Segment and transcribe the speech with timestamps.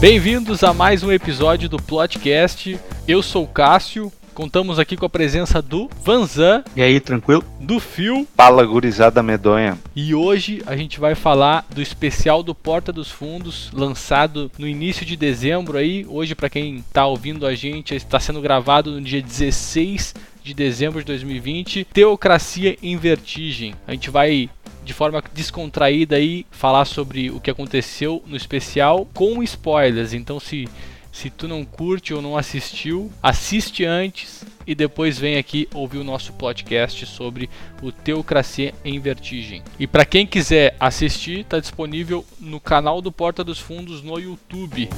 [0.00, 2.80] Bem-vindos a mais um episódio do Plotcast.
[3.06, 4.10] Eu sou o Cássio.
[4.32, 6.64] Contamos aqui com a presença do Vanzan.
[6.74, 7.44] E aí, tranquilo?
[7.60, 8.26] Do Fio.
[8.34, 9.76] Fala, gurizada medonha.
[9.94, 15.04] E hoje a gente vai falar do especial do Porta dos Fundos, lançado no início
[15.04, 16.06] de dezembro aí.
[16.08, 21.00] Hoje, para quem está ouvindo a gente, está sendo gravado no dia 16 de dezembro
[21.00, 21.86] de 2020.
[21.92, 23.74] Teocracia em Vertigem.
[23.86, 24.48] A gente vai
[24.90, 30.12] de forma descontraída aí falar sobre o que aconteceu no especial com spoilers.
[30.12, 30.68] Então se
[31.12, 36.04] se tu não curte ou não assistiu, assiste antes e depois vem aqui ouvir o
[36.04, 37.48] nosso podcast sobre
[37.80, 39.62] o Teocracia em Vertigem.
[39.78, 44.88] E para quem quiser assistir, está disponível no canal do Porta dos Fundos no YouTube.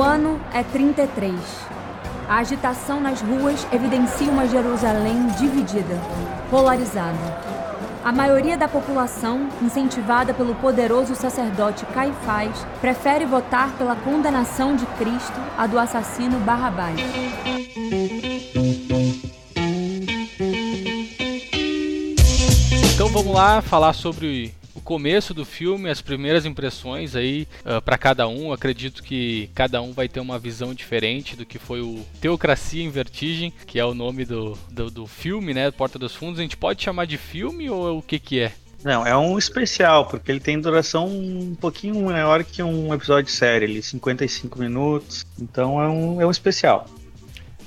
[0.00, 1.34] O ano é 33.
[2.26, 6.00] A agitação nas ruas evidencia uma Jerusalém dividida,
[6.48, 7.18] polarizada.
[8.02, 15.38] A maioria da população, incentivada pelo poderoso sacerdote Caifás, prefere votar pela condenação de Cristo
[15.58, 16.98] à do assassino Barrabás.
[22.94, 24.54] Então vamos lá falar sobre
[24.90, 28.52] começo do filme, as primeiras impressões aí uh, para cada um.
[28.52, 32.90] Acredito que cada um vai ter uma visão diferente do que foi o Teocracia em
[32.90, 35.70] Vertigem, que é o nome do, do, do filme, né?
[35.70, 36.40] Porta dos Fundos.
[36.40, 38.52] A gente pode chamar de filme ou o que que é?
[38.82, 43.30] Não, é um especial, porque ele tem duração um pouquinho maior que um episódio de
[43.30, 45.24] série, ele 55 minutos.
[45.40, 46.88] Então é um, é um especial.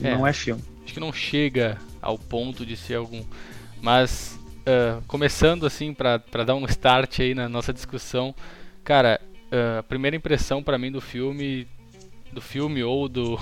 [0.03, 0.61] É, não é filme.
[0.83, 3.23] Acho que não chega ao ponto de ser algum.
[3.81, 8.33] Mas uh, começando assim para dar um start aí na nossa discussão,
[8.83, 9.19] cara,
[9.51, 11.67] uh, a primeira impressão para mim do filme,
[12.31, 13.39] do filme ou do,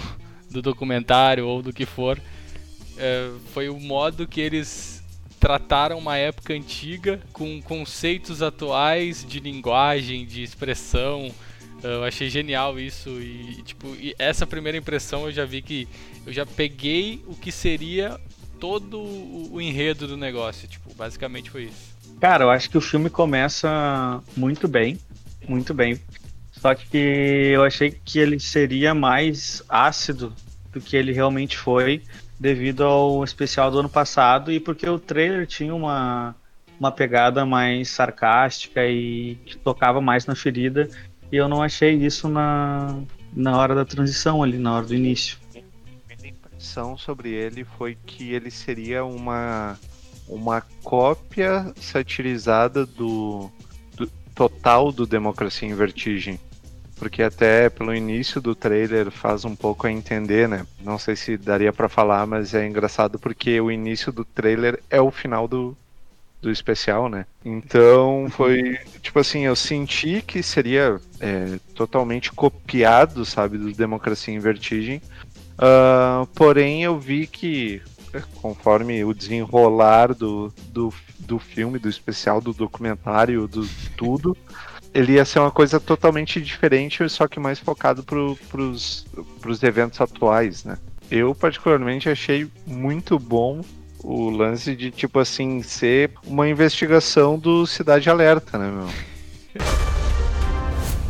[0.49, 5.01] do documentário ou do que for, uh, foi o modo que eles
[5.39, 11.33] trataram uma época antiga com conceitos atuais de linguagem, de expressão.
[11.81, 15.87] Eu achei genial isso e tipo, e essa primeira impressão eu já vi que
[16.27, 18.21] eu já peguei o que seria
[18.61, 20.67] todo o, enredo do negócio.
[20.67, 21.91] Tipo, basicamente foi isso.
[22.21, 24.99] Cara, eu acho que o filme começa muito bem,
[25.49, 25.99] muito bem.
[26.51, 30.31] Só que eu achei que ele seria mais ácido
[30.71, 32.03] do que ele realmente foi,
[32.39, 36.35] devido ao especial do ano passado e porque o trailer tinha uma,
[36.79, 40.87] uma pegada mais sarcástica e que tocava mais na ferida.
[41.31, 42.95] E eu não achei isso na,
[43.33, 45.40] na hora da transição ali, na hora do início
[46.61, 49.79] impressão sobre ele foi que ele seria uma,
[50.27, 53.49] uma cópia satirizada do,
[53.97, 54.05] do
[54.35, 56.39] total do Democracia em Vertigem.
[56.97, 60.67] Porque até pelo início do trailer faz um pouco a entender, né?
[60.83, 65.01] Não sei se daria para falar, mas é engraçado porque o início do trailer é
[65.01, 65.75] o final do,
[66.39, 67.25] do especial, né?
[67.43, 74.39] Então foi tipo assim, eu senti que seria é, totalmente copiado, sabe, do Democracia em
[74.39, 75.01] Vertigem,
[75.61, 77.81] Uh, porém, eu vi que,
[78.41, 84.35] conforme o desenrolar do, do, do filme, do especial, do documentário, do tudo,
[84.91, 89.05] ele ia ser uma coisa totalmente diferente, só que mais focado para os
[89.63, 90.77] eventos atuais, né?
[91.11, 93.61] Eu, particularmente, achei muito bom
[94.03, 98.87] o lance de, tipo assim, ser uma investigação do Cidade Alerta, né, meu?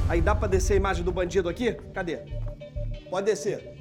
[0.10, 1.72] Aí dá pra descer a imagem do bandido aqui?
[1.94, 2.20] Cadê?
[3.10, 3.81] Pode descer.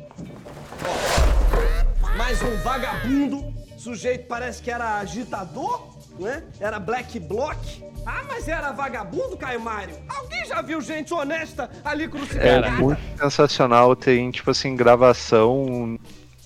[0.86, 3.52] Ó, mais um vagabundo.
[3.76, 6.42] Sujeito parece que era agitador, né?
[6.60, 7.56] Era black bloc.
[8.04, 9.96] Ah, mas era vagabundo, Caio Mário?
[10.08, 12.66] Alguém já viu gente honesta ali crucificada?
[12.66, 13.94] É muito sensacional.
[13.96, 15.98] Tem, tipo assim, gravação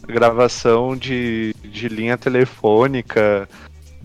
[0.07, 3.49] gravação de, de linha telefônica,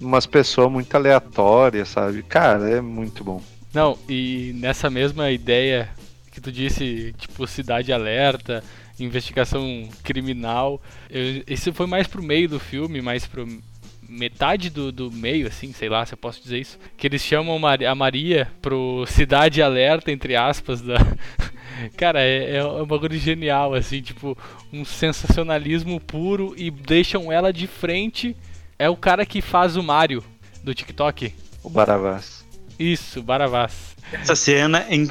[0.02, 2.24] umas pessoas muito aleatórias, sabe?
[2.24, 3.42] Cara, é muito bom.
[3.74, 5.90] Não, e nessa mesma ideia
[6.31, 8.64] que tu disse, tipo, cidade alerta,
[9.00, 10.81] investigação criminal.
[11.10, 13.48] Eu, isso foi mais pro meio do filme, mais pro
[14.10, 16.80] metade do, do meio, assim, sei lá se eu posso dizer isso.
[16.98, 20.96] Que eles chamam a Maria pro Cidade Alerta, entre aspas, da.
[21.96, 24.38] Cara, é, é um bagulho genial, assim, tipo,
[24.74, 28.36] um sensacionalismo puro e deixam ela de frente.
[28.78, 30.24] É o cara que faz o Mario
[30.63, 31.34] do TikTok.
[31.63, 32.39] O Baravás.
[32.80, 33.96] Isso, Baravás.
[34.14, 35.10] Essa cena é, in,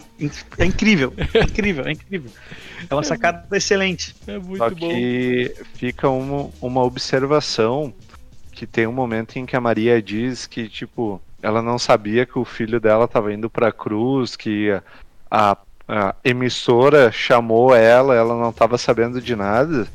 [0.58, 2.30] é incrível, é incrível, é incrível.
[2.88, 4.16] É uma sacada é excelente.
[4.26, 4.76] É muito Só bom.
[4.76, 7.92] que fica uma, uma observação
[8.50, 12.38] que tem um momento em que a Maria diz que, tipo, ela não sabia que
[12.38, 14.70] o filho dela estava indo pra cruz, que
[15.30, 15.56] a,
[15.86, 19.86] a emissora chamou ela, ela não estava sabendo de nada.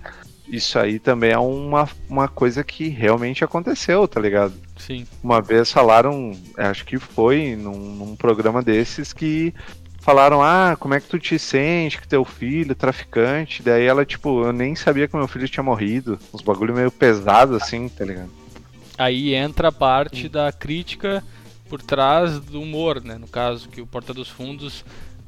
[0.48, 4.54] Isso aí também é uma, uma coisa que realmente aconteceu, tá ligado?
[4.86, 5.08] Sim.
[5.24, 9.54] Uma vez falaram, acho que foi num, num programa desses que
[10.02, 13.64] falaram, ah, como é que tu te sente que teu filho, traficante?
[13.64, 16.20] Daí ela, tipo, eu nem sabia que meu filho tinha morrido.
[16.34, 18.30] Uns bagulho meio pesado assim, tá ligado?
[18.98, 21.24] Aí entra a parte da crítica
[21.70, 23.18] por trás do humor, né?
[23.18, 24.84] No caso, que o Porta dos Fundos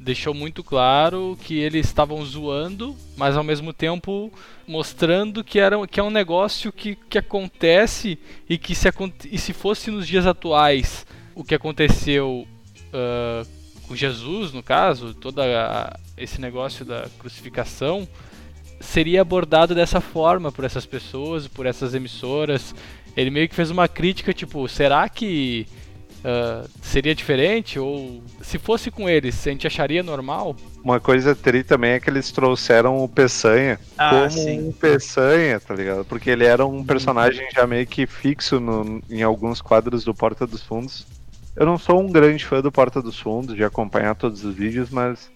[0.06, 4.32] deixou muito claro que eles estavam zoando, mas ao mesmo tempo
[4.64, 8.16] mostrando que, era, que é um negócio que, que acontece
[8.48, 8.88] e que se,
[9.32, 11.04] e se fosse nos dias atuais
[11.34, 12.46] o que aconteceu
[12.94, 13.46] uh,
[13.88, 15.42] com Jesus, no caso, todo
[16.16, 18.06] esse negócio da crucificação,
[18.80, 22.72] seria abordado dessa forma por essas pessoas, por essas emissoras.
[23.16, 25.66] Ele meio que fez uma crítica, tipo, será que
[26.24, 27.78] uh, seria diferente?
[27.78, 30.56] Ou se fosse com eles, a gente acharia normal?
[30.82, 34.68] Uma coisa tri também é que eles trouxeram o Peçanha ah, como sim.
[34.68, 36.04] um Peçanha, tá ligado?
[36.04, 40.46] Porque ele era um personagem já meio que fixo no, em alguns quadros do Porta
[40.46, 41.06] dos Fundos.
[41.56, 44.90] Eu não sou um grande fã do Porta dos Fundos, de acompanhar todos os vídeos,
[44.90, 45.30] mas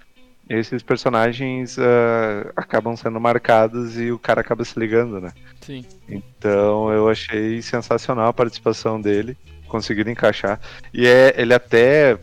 [0.50, 5.32] esses personagens uh, acabam sendo marcados e o cara acaba se ligando, né?
[5.60, 5.84] Sim.
[6.08, 9.36] Então eu achei sensacional a participação dele,
[9.70, 10.60] conseguiram encaixar.
[10.92, 12.18] E é, ele até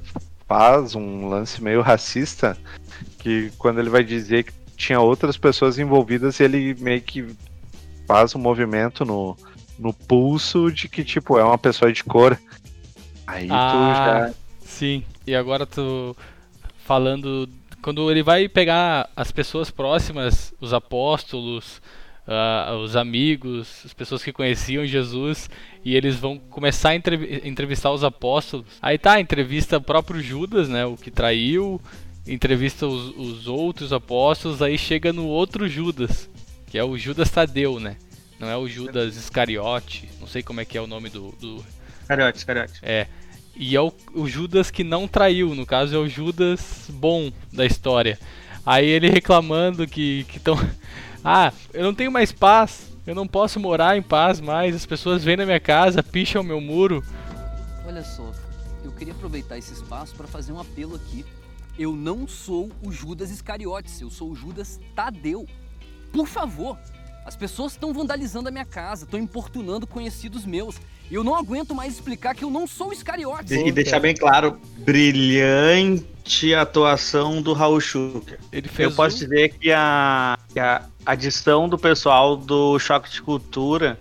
[0.47, 2.57] faz um lance meio racista,
[3.19, 7.25] que quando ele vai dizer que tinha outras pessoas envolvidas, ele meio que
[8.07, 9.35] faz um movimento no,
[9.77, 12.39] no pulso de que, tipo, é uma pessoa de cor.
[13.25, 14.33] Aí ah, tu já.
[14.61, 16.15] Sim, e agora tu
[16.85, 17.49] falando.
[17.81, 21.81] Quando ele vai pegar as pessoas próximas, os apóstolos,
[22.27, 25.49] uh, os amigos, as pessoas que conheciam Jesus,
[25.83, 28.67] e eles vão começar a entrevistar os apóstolos.
[28.81, 31.81] Aí tá, entrevista o próprio Judas, né, o que traiu,
[32.27, 36.29] entrevista os, os outros apóstolos, aí chega no outro Judas,
[36.67, 37.95] que é o Judas Tadeu, né?
[38.39, 41.65] Não é o Judas Iscariote, não sei como é que é o nome do, do
[42.01, 42.79] Iscariote, Iscariote.
[42.83, 43.07] É.
[43.55, 47.65] E é o, o, Judas que não traiu, no caso é o Judas bom da
[47.65, 48.19] história.
[48.63, 50.55] Aí ele reclamando que estão.
[51.29, 55.25] ah, eu não tenho mais paz, eu não posso morar em paz mais, as pessoas
[55.25, 57.03] vêm na minha casa, picham meu muro.
[57.85, 58.31] Olha só,
[58.81, 61.25] eu queria aproveitar esse espaço para fazer um apelo aqui.
[61.77, 65.45] Eu não sou o Judas Iscariotes, eu sou o Judas Tadeu.
[66.13, 66.79] Por favor,
[67.25, 70.77] as pessoas estão vandalizando a minha casa, estão importunando conhecidos meus.
[71.11, 73.51] E eu não aguento mais explicar que eu não sou Iscariotes.
[73.51, 78.39] E, e deixar bem claro, brilhante atuação do Raul Schuker.
[78.49, 83.21] Ele fez eu posso dizer que a, que a adição do pessoal do Choque de
[83.21, 83.99] Cultura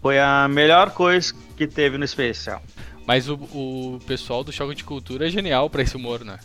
[0.00, 2.62] foi a melhor coisa que teve no especial.
[3.06, 6.38] Mas o, o pessoal do Choque de Cultura é genial para esse humor, né?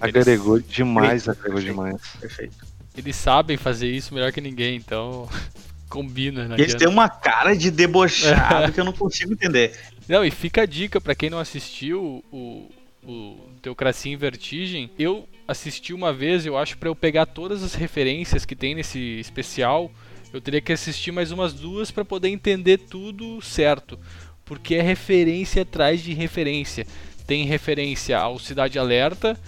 [0.00, 2.00] Agregou demais, agregou demais.
[2.20, 2.66] Perfeito.
[2.96, 5.28] Eles sabem fazer isso melhor que ninguém, então
[5.88, 6.56] combina, né?
[6.58, 9.78] Eles têm uma cara de debochado que eu não consigo entender.
[10.08, 12.70] Não, e fica a dica para quem não assistiu o,
[13.06, 14.90] o Teocracia em Vertigem.
[14.98, 18.98] Eu assisti uma vez, eu acho, para eu pegar todas as referências que tem nesse
[19.18, 19.90] especial.
[20.32, 23.98] Eu teria que assistir mais umas duas para poder entender tudo certo.
[24.44, 26.86] Porque é referência atrás de referência.
[27.26, 29.38] Tem referência ao Cidade Alerta,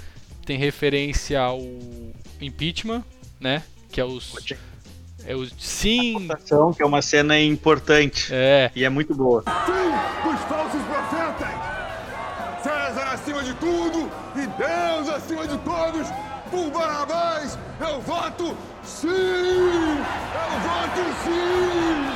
[0.47, 1.61] tem referência ao
[2.41, 3.05] Impeachment,
[3.39, 3.63] né?
[3.91, 4.35] Que é os.
[5.27, 6.29] É o sim.
[6.77, 8.29] que é uma cena importante.
[8.33, 8.71] É.
[8.75, 9.43] E é muito boa.
[9.43, 11.56] Sim, os falsos profetas!
[13.17, 16.07] Acima de tudo e Deus acima de todos!
[16.51, 18.55] Por Barabás, eu voto
[18.85, 19.09] sim!
[19.09, 22.07] Eu voto sim!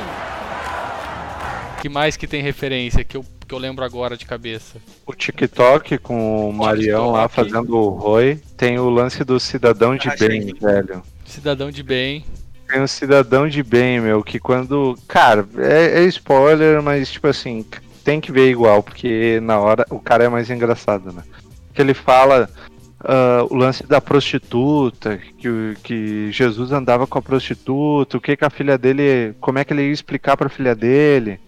[1.81, 4.77] que mais que tem referência que eu, que eu lembro agora de cabeça?
[5.03, 8.39] O TikTok com o Marião lá fazendo o Roy.
[8.55, 11.01] Tem o lance do cidadão de bem, velho.
[11.25, 12.23] Cidadão de bem.
[12.69, 14.95] Tem um cidadão de bem, meu, que quando.
[15.07, 17.65] Cara, é, é spoiler, mas tipo assim,
[18.03, 21.23] tem que ver igual, porque na hora o cara é mais engraçado, né?
[21.73, 22.49] Que ele fala
[23.01, 28.45] uh, o lance da prostituta, que, que Jesus andava com a prostituta, o que, que
[28.45, 29.35] a filha dele.
[29.39, 31.39] Como é que ele ia explicar pra filha dele?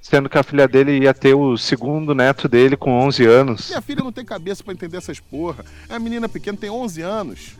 [0.00, 3.68] Sendo que a filha dele ia ter o segundo neto dele com 11 anos.
[3.68, 5.64] Minha filha não tem cabeça para entender essas porra.
[5.88, 7.56] A menina pequena tem 11 anos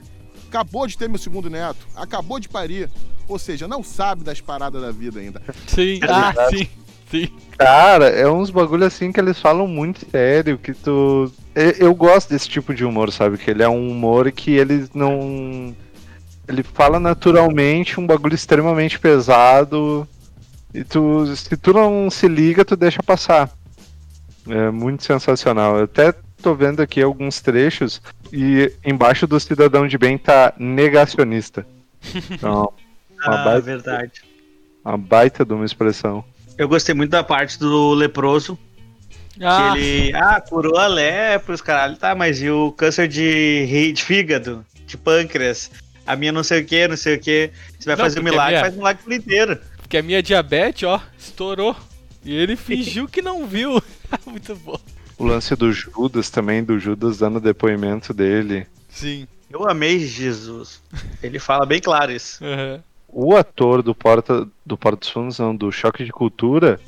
[0.49, 2.91] acabou de ter meu segundo neto, acabou de parir.
[3.29, 5.43] Ou seja, não sabe das paradas da vida ainda.
[5.67, 6.67] Sim, ah, sim,
[7.11, 7.29] sim.
[7.59, 11.31] Cara, é uns bagulho assim que eles falam muito sério, que tu.
[11.55, 13.37] Eu, gosto desse tipo de humor, sabe?
[13.37, 15.75] Que ele é um humor que eles não.
[16.47, 20.07] Ele fala naturalmente um bagulho extremamente pesado.
[20.73, 23.51] E tu, se tu não se liga, tu deixa passar.
[24.49, 25.79] É muito sensacional.
[25.79, 28.01] Eu até tô vendo aqui alguns trechos
[28.33, 31.67] e embaixo do cidadão de bem tá negacionista.
[32.31, 32.73] Então,
[33.27, 34.23] uma, Ah, baita, verdade.
[34.85, 36.25] uma baita de uma expressão.
[36.59, 38.59] Eu gostei muito da parte do leproso.
[39.41, 40.15] Ah, Que ele.
[40.17, 41.97] Ah, curou a lepra, os caralho.
[41.97, 44.67] Tá, mas e o câncer de, de fígado?
[44.87, 45.71] De pâncreas?
[46.07, 47.51] A minha não sei o que, não sei o que.
[47.79, 49.59] Você vai Não, fazer um milagre, minha- faz um milagre por inteiro.
[49.79, 51.77] porque a minha diabetes, ó, estourou.
[52.25, 53.81] E ele fingiu que não viu.
[54.27, 54.79] Muito bom.
[55.17, 58.67] O lance do Judas também, do Judas dando depoimento dele.
[58.89, 59.27] Sim.
[59.51, 60.83] Eu amei Jesus.
[61.23, 62.43] Ele fala bem claro isso.
[62.45, 62.83] aham.
[63.21, 66.79] O ator do Porta, do Porta dos Fundos, não, do Choque de Cultura,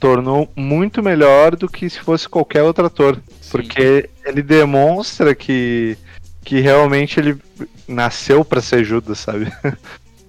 [0.00, 3.16] tornou muito melhor do que se fosse qualquer outro ator.
[3.38, 3.50] Sim.
[3.50, 5.98] Porque ele demonstra que,
[6.42, 7.36] que realmente ele
[7.86, 9.52] nasceu pra ser Judas, sabe?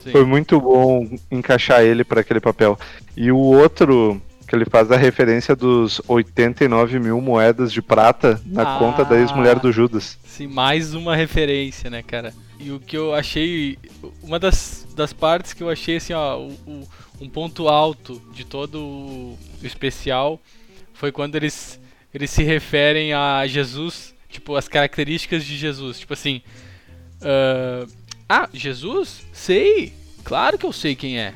[0.03, 0.11] Sim.
[0.11, 2.77] Foi muito bom encaixar ele pra aquele papel.
[3.15, 8.75] E o outro, que ele faz a referência dos 89 mil moedas de prata na
[8.75, 8.79] Ah.
[8.79, 10.17] conta da ex-mulher do Judas.
[10.25, 12.33] Sim, mais uma referência, né, cara?
[12.59, 13.77] E o que eu achei.
[14.23, 16.87] Uma das, das partes que eu achei, assim, ó, o- o-
[17.21, 20.39] um ponto alto de todo o, especial
[20.93, 21.79] foi quando eles,
[22.13, 25.99] eles se referem a Jesus, tipo, as características de Jesus.
[25.99, 26.41] Tipo assim.
[27.21, 27.85] ah,
[28.27, 29.21] ah, Jesus?
[29.31, 29.93] Sei!
[30.23, 31.33] Claro que eu sei quem é.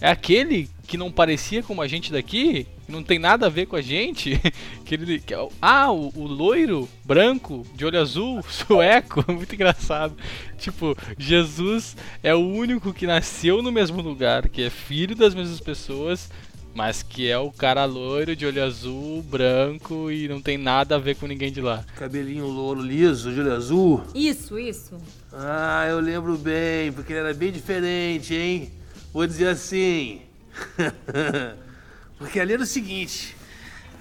[0.00, 3.66] É aquele que não parecia como a gente daqui, que não tem nada a ver
[3.66, 4.40] com a gente.
[4.84, 10.16] que ele, que ah, o, o loiro branco, de olho azul, sueco, muito engraçado.
[10.58, 15.60] Tipo, Jesus é o único que nasceu no mesmo lugar, que é filho das mesmas
[15.60, 16.30] pessoas,
[16.74, 20.98] mas que é o cara loiro, de olho azul, branco e não tem nada a
[20.98, 21.84] ver com ninguém de lá.
[21.96, 24.02] Cabelinho louro liso, de olho azul.
[24.14, 24.98] Isso, isso.
[25.32, 28.72] Ah, eu lembro bem, porque ele era bem diferente, hein?
[29.12, 30.20] Vou dizer assim.
[32.18, 33.36] porque ali era o seguinte: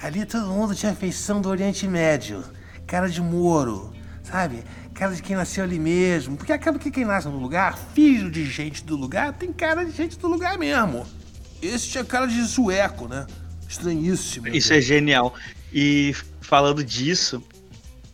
[0.02, 2.44] ali todo mundo tinha feição do Oriente Médio,
[2.86, 3.94] cara de Moro,
[4.24, 4.64] sabe?
[4.94, 6.38] Cara de quem nasceu ali mesmo.
[6.38, 9.92] Porque acaba que quem nasce no lugar, filho de gente do lugar, tem cara de
[9.92, 11.06] gente do lugar mesmo.
[11.62, 13.26] Esse tinha cara de sueco, né?
[13.68, 14.50] Estranhíssimo.
[14.50, 15.34] Isso é genial.
[15.74, 17.44] E falando disso,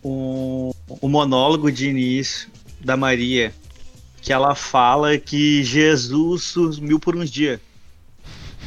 [0.02, 2.48] o, o monólogo de início
[2.80, 3.52] da Maria,
[4.22, 7.60] que ela fala que Jesus sumiu por uns dias.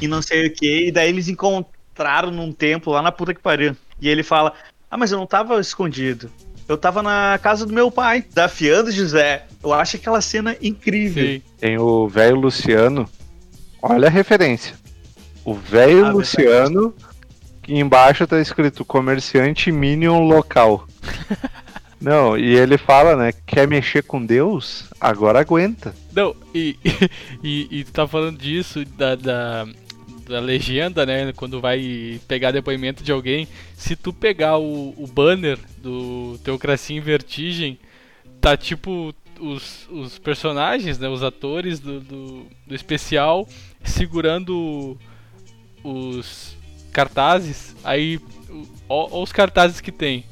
[0.03, 3.39] E não sei o que, e daí eles encontraram num templo lá na puta que
[3.39, 3.73] pariu.
[4.01, 4.51] E ele fala:
[4.91, 6.29] Ah, mas eu não tava escondido.
[6.67, 9.45] Eu tava na casa do meu pai, desafiando José.
[9.63, 11.25] Eu acho aquela cena incrível.
[11.25, 11.41] Sim.
[11.57, 13.09] Tem o velho Luciano.
[13.81, 14.75] Olha a referência.
[15.45, 16.93] O velho Ah, Luciano,
[17.61, 20.85] que embaixo tá escrito comerciante Minion local.
[22.01, 23.31] Não, e ele fala, né?
[23.45, 24.89] Quer mexer com Deus?
[24.99, 25.95] Agora aguenta.
[26.13, 26.77] Não, e,
[27.41, 29.65] e, e tu tá falando disso, da, da,
[30.33, 31.31] da legenda, né?
[31.33, 36.99] Quando vai pegar depoimento de alguém, se tu pegar o, o banner do Teocracia em
[36.99, 37.77] Vertigem,
[38.41, 41.07] tá tipo os, os personagens, né?
[41.07, 43.47] Os atores do, do, do especial
[43.83, 44.97] segurando
[45.83, 46.57] os
[46.91, 47.75] cartazes.
[47.83, 48.19] Aí,
[48.89, 50.25] ó, ó os cartazes que tem.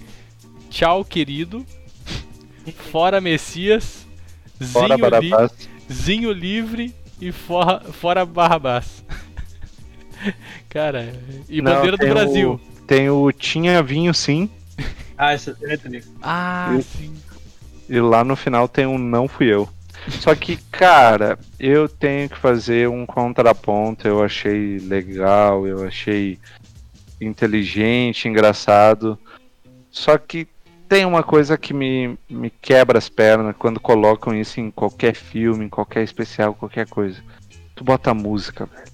[0.72, 1.64] Tchau, querido.
[2.92, 4.08] Fora Messias.
[4.74, 5.94] Fora Zinho, li-.
[5.94, 9.06] Zinho livre e fora, fora Barrabás.
[10.70, 11.14] Cara,
[11.50, 12.52] e Não, bandeira do tem Brasil.
[12.54, 14.50] o- tem o Tinha Vinho Sim.
[15.18, 16.02] Ah, essa cena é também.
[16.22, 17.14] Ah, Eu- sim.
[17.88, 19.68] E lá no final tem um Não Fui Eu.
[20.20, 24.08] Só que, cara, eu tenho que fazer um contraponto.
[24.08, 26.40] Eu achei legal, eu achei
[27.20, 29.18] inteligente, engraçado.
[29.92, 30.48] Só que
[30.90, 35.66] tem uma coisa que me, me quebra as pernas quando colocam isso em qualquer filme,
[35.66, 37.22] em qualquer especial, qualquer coisa.
[37.76, 38.92] Tu bota música, velho.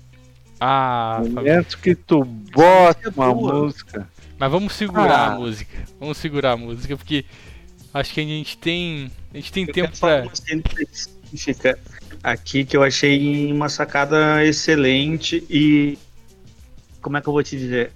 [0.60, 3.54] Ah, No momento que tu bota uma boa.
[3.64, 4.08] música.
[4.40, 5.34] mas vamos segurar Ah.
[5.34, 5.78] a música.
[6.00, 7.26] Vamos segurar a música porque
[7.94, 10.24] acho que a gente tem, a gente tem Eu tempo pra.
[10.36, 11.78] cena específica
[12.24, 15.98] aqui que eu achei uma sacada excelente e
[17.02, 17.92] como é que eu vou te dizer?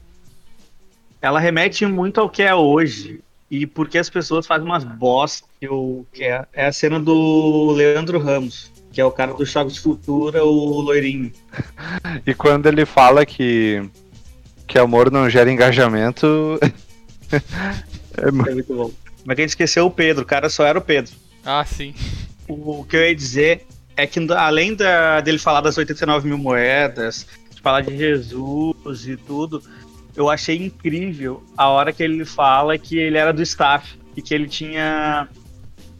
[1.21, 5.67] Ela remete muito ao que é hoje e porque as pessoas fazem umas bosta que,
[5.67, 9.71] eu, que é, é a cena do Leandro Ramos, que é o cara do Choque
[9.71, 11.31] de Cultura, o loirinho.
[12.25, 13.83] E quando ele fala que,
[14.67, 16.59] que amor não gera engajamento.
[17.31, 18.91] é É muito bom.
[19.25, 21.13] Mas quem esqueceu o Pedro, o cara só era o Pedro.
[21.45, 21.93] Ah, sim.
[22.47, 27.27] O que eu ia dizer é que além da, dele falar das 89 mil moedas,
[27.53, 29.63] de falar de Jesus e tudo,
[30.15, 34.33] eu achei incrível a hora que ele fala que ele era do staff e que
[34.33, 35.27] ele tinha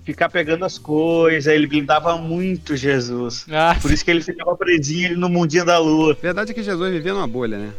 [0.03, 3.46] ficar pegando as coisas, ele blindava muito Jesus.
[3.51, 6.17] Ah, Por isso que ele ficava presinho ali no mundinho da lua.
[6.22, 7.74] Verdade é que Jesus vivia numa bolha, né?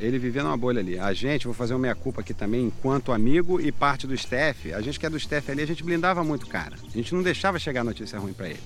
[0.00, 0.98] Ele vivia numa bolha ali.
[0.98, 4.80] A gente, vou fazer uma meia-culpa aqui também, enquanto amigo e parte do staff, a
[4.80, 6.76] gente que é do staff ali, a gente blindava muito o cara.
[6.86, 8.60] A gente não deixava chegar notícia ruim pra ele.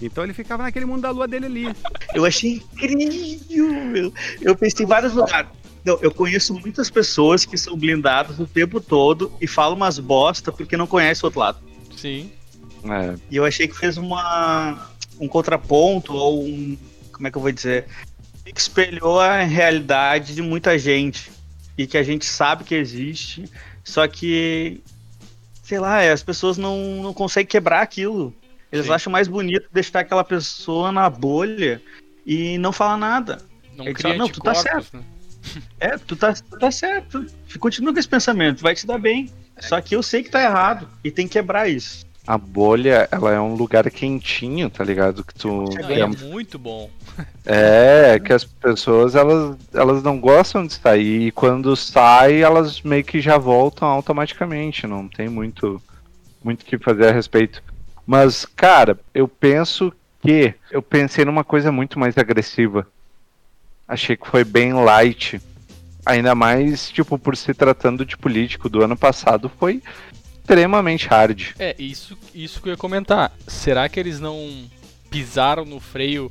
[0.00, 1.76] Então ele ficava naquele mundo da lua dele ali.
[2.14, 4.12] Eu achei incrível, meu.
[4.40, 5.48] Eu pensei em vários lugares.
[5.84, 10.52] Não, eu conheço muitas pessoas que são blindadas o tempo todo e falam umas bosta
[10.52, 11.58] porque não conhecem o outro lado.
[11.96, 12.30] Sim.
[12.84, 13.14] É.
[13.30, 16.76] E eu achei que fez uma um contraponto ou um
[17.12, 17.86] como é que eu vou dizer
[18.52, 21.30] que espelhou a realidade de muita gente
[21.76, 23.44] e que a gente sabe que existe,
[23.82, 24.82] só que
[25.62, 28.34] sei lá, as pessoas não, não conseguem quebrar aquilo.
[28.70, 28.92] Eles Sim.
[28.92, 31.80] acham mais bonito deixar aquela pessoa na bolha
[32.26, 33.38] e não falar nada.
[33.76, 34.96] Não cria fala, não, tu tá certo.
[34.96, 35.04] né?
[35.80, 37.26] É, tu tá, tu tá certo.
[37.58, 39.30] Continua com esse pensamento, vai te dar bem.
[39.62, 42.04] Só que eu sei que tá errado e tem que quebrar isso.
[42.26, 45.24] A bolha, ela é um lugar quentinho, tá ligado?
[45.24, 45.64] Que tu.
[45.64, 46.90] Não, é muito bom.
[47.44, 53.02] É, que as pessoas elas, elas não gostam de sair e quando sai elas meio
[53.02, 55.82] que já voltam automaticamente, não tem muito
[56.42, 57.60] muito o que fazer a respeito.
[58.06, 59.92] Mas, cara, eu penso
[60.22, 62.86] que eu pensei numa coisa muito mais agressiva.
[63.86, 65.40] Achei que foi bem light.
[66.04, 69.82] Ainda mais, tipo, por se tratando de político do ano passado, foi
[70.40, 71.52] extremamente hard.
[71.58, 73.32] É, isso, isso que eu ia comentar.
[73.46, 74.68] Será que eles não
[75.08, 76.30] pisaram no freio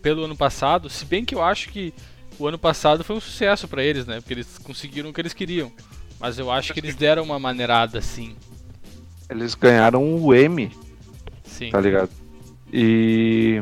[0.00, 0.88] pelo ano passado?
[0.88, 1.92] Se bem que eu acho que
[2.38, 4.20] o ano passado foi um sucesso pra eles, né?
[4.20, 5.70] Porque eles conseguiram o que eles queriam.
[6.18, 8.36] Mas eu acho que eles deram uma maneirada assim.
[9.28, 10.70] Eles ganharam o M
[11.44, 11.70] Sim.
[11.70, 12.10] tá ligado?
[12.72, 13.60] E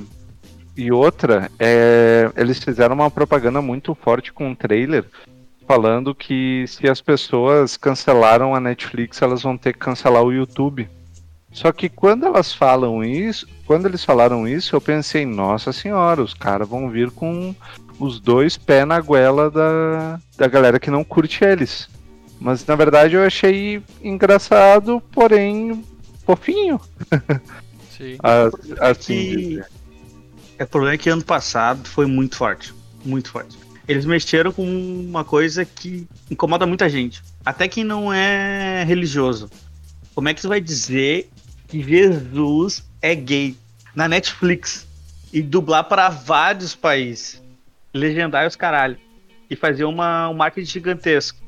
[0.78, 5.04] e outra, é, eles fizeram uma propaganda muito forte com o trailer
[5.66, 10.88] falando que se as pessoas cancelaram a Netflix, elas vão ter que cancelar o YouTube.
[11.52, 16.32] Só que quando elas falam isso, quando eles falaram isso, eu pensei, nossa senhora, os
[16.32, 17.54] caras vão vir com
[17.98, 21.88] os dois pés na goela da, da galera que não curte eles.
[22.40, 25.84] Mas na verdade eu achei engraçado, porém
[26.24, 26.80] fofinho.
[27.98, 28.16] Sim.
[28.22, 29.04] A- Assim,
[29.58, 29.62] que
[30.58, 32.74] é, o problema é que ano passado foi muito forte.
[33.04, 33.56] Muito forte.
[33.86, 37.22] Eles mexeram com uma coisa que incomoda muita gente.
[37.44, 39.48] Até quem não é religioso.
[40.14, 41.30] Como é que você vai dizer
[41.68, 43.56] que Jesus é gay
[43.94, 44.86] na Netflix
[45.32, 47.40] e dublar para vários países?
[47.94, 48.98] Legendar os caralho.
[49.48, 51.38] E fazer uma, um marketing gigantesco.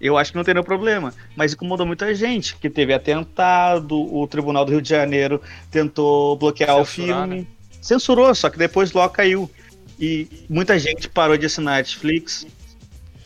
[0.00, 1.12] Eu acho que não tem nenhum problema.
[1.36, 6.76] Mas incomodou muita gente, que teve atentado, o Tribunal do Rio de Janeiro tentou bloquear
[6.76, 7.48] o Censurar, filme.
[7.84, 9.50] Censurou, só que depois logo caiu.
[10.00, 12.46] E muita gente parou de assinar Netflix.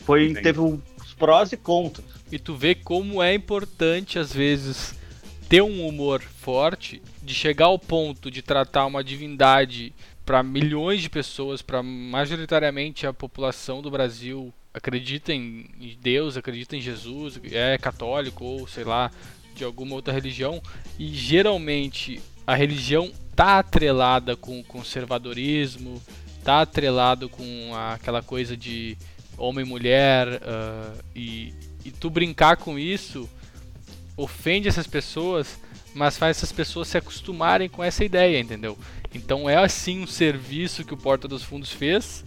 [0.01, 0.41] Foi, Entendi.
[0.41, 2.05] teve os prós e contras.
[2.29, 4.93] E tu vê como é importante, às vezes,
[5.47, 9.93] ter um humor forte, de chegar ao ponto de tratar uma divindade
[10.25, 16.75] para milhões de pessoas, para majoritariamente a população do Brasil acredita em em Deus, acredita
[16.75, 19.09] em Jesus, é católico ou sei lá,
[19.55, 20.61] de alguma outra religião,
[20.99, 26.01] e geralmente a religião tá atrelada com o conservadorismo,
[26.43, 28.97] tá atrelado com a- aquela coisa de
[29.37, 31.53] homem e mulher ah, e,
[31.85, 33.29] e tu brincar com isso
[34.17, 35.57] ofende essas pessoas,
[35.95, 38.77] mas faz essas pessoas se acostumarem com essa ideia, entendeu?
[39.15, 42.25] Então é assim um serviço que o Porta dos Fundos fez.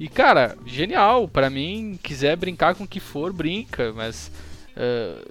[0.00, 1.28] E cara, genial.
[1.28, 4.32] Pra mim, quiser brincar com o que for, brinca, mas
[4.74, 5.22] ah,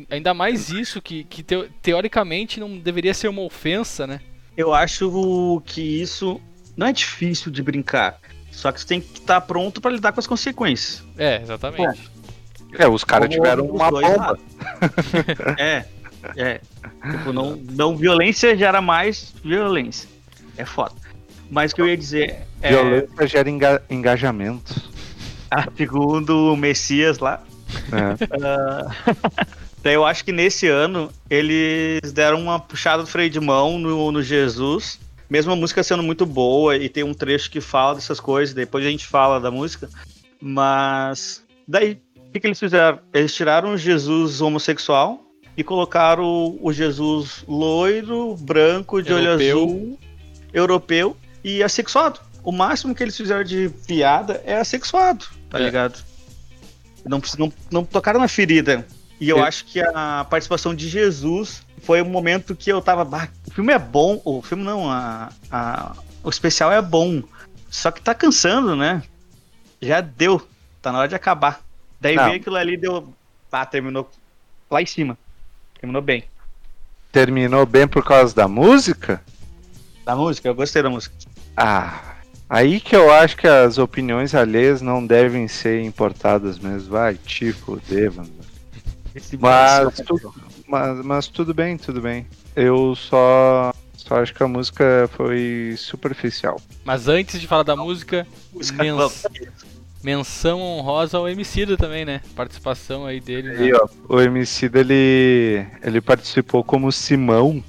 [0.00, 4.20] e ainda mais isso que, que teo- teoricamente não deveria ser uma ofensa, né?
[4.56, 6.40] Eu acho que isso
[6.76, 8.18] não é difícil de brincar.
[8.50, 11.02] Só que você tem que estar pronto para lidar com as consequências.
[11.16, 12.10] É, exatamente.
[12.78, 14.38] é, os caras tiveram uma bomba.
[15.58, 15.84] É,
[16.36, 16.60] é.
[17.10, 20.08] Tipo, não, não violência gera mais violência.
[20.56, 20.94] É foda.
[21.50, 24.74] Mas o que eu ia dizer é, Violência gera enga- engajamento.
[25.50, 27.42] ah, segundo o Messias lá,
[27.90, 29.32] É.
[29.82, 34.12] Daí eu acho que nesse ano eles deram uma puxada do freio de mão no,
[34.12, 35.00] no Jesus.
[35.28, 38.84] Mesmo a música sendo muito boa e tem um trecho que fala dessas coisas, depois
[38.86, 39.88] a gente fala da música.
[40.40, 42.98] Mas daí, o que, que eles fizeram?
[43.14, 45.24] Eles tiraram o Jesus homossexual
[45.56, 49.58] e colocaram o, o Jesus loiro, branco, de olho Europeu.
[49.58, 49.98] azul,
[50.52, 52.20] europeu e assexuado.
[52.44, 55.64] O máximo que eles fizeram de piada é assexuado, tá É.
[55.64, 56.02] ligado?
[57.04, 58.86] Não, não, não tocaram na ferida.
[59.22, 59.42] E eu É.
[59.42, 63.04] acho que a participação de Jesus foi um momento que eu tava.
[63.04, 64.20] "Bah, o filme é bom.
[64.24, 67.22] O filme não, a, a- o especial é bom.
[67.70, 69.00] Só que tá cansando, né?
[69.80, 70.44] Já deu.
[70.82, 71.60] Tá na hora de acabar.
[72.00, 72.24] Daí Não.
[72.24, 73.14] veio aquilo ali deu.
[73.52, 74.10] Ah, terminou
[74.68, 75.16] lá em cima.
[75.78, 76.24] Terminou bem.
[77.12, 79.22] Terminou bem por causa da música?
[80.04, 81.14] Da música, eu gostei da música.
[81.56, 82.08] Ah,
[82.50, 86.90] Aí que eu acho que as opiniões alheias não devem ser importadas mesmo.
[86.90, 88.26] Vai, tipo, devam.
[89.38, 90.34] Mas, tu-
[90.66, 92.26] mas, mas tudo bem, tudo bem.
[92.56, 96.60] Eu só, só acho que a música foi superficial.
[96.84, 98.26] Mas antes de falar da música,
[98.74, 99.24] mens-
[100.02, 102.20] menção honrosa ao Emicida também, né?
[102.34, 103.50] Participação aí dele.
[103.50, 107.62] Aí, na- ó, o MC dele, ele participou como Simão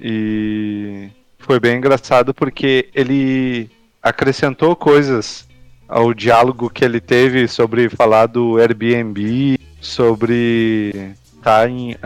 [0.00, 3.70] e foi bem engraçado porque ele
[4.02, 5.46] acrescentou coisas
[5.88, 11.96] ao diálogo que ele teve sobre falar do Airbnb, sobre estar em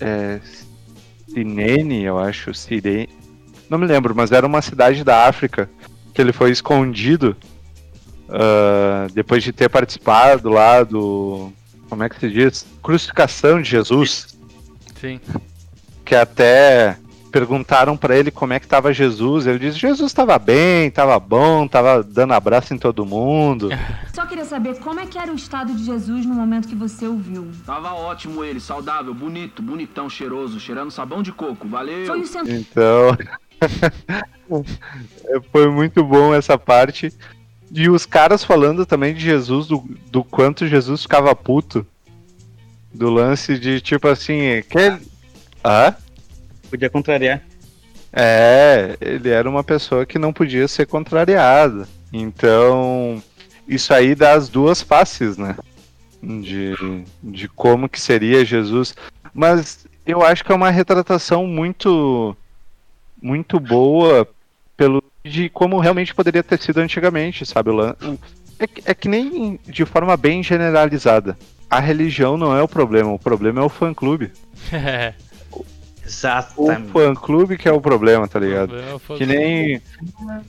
[0.00, 0.40] é,
[1.28, 3.08] Sinene, eu acho, Sirene,
[3.68, 5.68] não me lembro, mas era uma cidade da África
[6.14, 7.36] que ele foi escondido
[8.28, 11.52] ah, depois de ter participado lá do
[11.88, 12.66] como é que se diz?
[12.82, 14.36] Crucificação de Jesus,
[15.00, 15.20] Sim.
[16.04, 16.96] que até
[17.36, 19.46] perguntaram pra ele como é que tava Jesus.
[19.46, 23.68] Ele disse: Jesus tava bem, tava bom, tava dando abraço em todo mundo.
[24.14, 27.06] Só queria saber como é que era o estado de Jesus no momento que você
[27.06, 27.50] o viu.
[27.66, 31.68] Tava ótimo ele, saudável, bonito, bonitão, cheiroso, cheirando sabão de coco.
[31.68, 32.06] Valeu.
[32.06, 33.18] Foi o centro Então,
[35.52, 37.12] foi muito bom essa parte.
[37.70, 41.86] E os caras falando também de Jesus, do, do quanto Jesus ficava puto.
[42.94, 45.96] Do lance de tipo assim, que ele...
[46.70, 47.42] Podia contrariar.
[48.12, 51.86] É, ele era uma pessoa que não podia ser contrariada.
[52.12, 53.22] Então,
[53.68, 55.56] isso aí dá as duas faces, né?
[56.22, 56.74] De,
[57.22, 58.94] de como que seria Jesus.
[59.34, 62.36] Mas eu acho que é uma retratação muito
[63.20, 64.26] muito boa
[64.76, 67.70] pelo de como realmente poderia ter sido antigamente, sabe?
[68.58, 71.36] É, que- é que nem de forma bem generalizada.
[71.68, 74.30] A religião não é o problema, o problema é o fã-clube.
[76.06, 76.92] O Exatamente.
[76.92, 78.68] fã-clube que é o problema, tá ligado?
[78.70, 79.82] Problema foi- Que nem.